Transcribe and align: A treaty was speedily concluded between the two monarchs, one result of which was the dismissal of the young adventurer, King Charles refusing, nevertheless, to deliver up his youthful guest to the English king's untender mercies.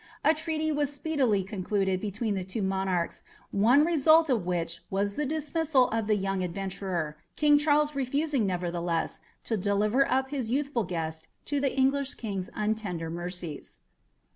A 0.25 0.33
treaty 0.33 0.71
was 0.71 0.91
speedily 0.91 1.43
concluded 1.43 2.01
between 2.01 2.33
the 2.33 2.43
two 2.43 2.63
monarchs, 2.63 3.21
one 3.51 3.85
result 3.85 4.31
of 4.31 4.47
which 4.47 4.79
was 4.89 5.15
the 5.15 5.27
dismissal 5.27 5.89
of 5.89 6.07
the 6.07 6.15
young 6.15 6.41
adventurer, 6.41 7.17
King 7.35 7.59
Charles 7.59 7.93
refusing, 7.93 8.47
nevertheless, 8.47 9.19
to 9.43 9.57
deliver 9.57 10.09
up 10.11 10.31
his 10.31 10.49
youthful 10.49 10.85
guest 10.85 11.27
to 11.45 11.59
the 11.59 11.77
English 11.77 12.15
king's 12.15 12.49
untender 12.55 13.11
mercies. 13.11 13.79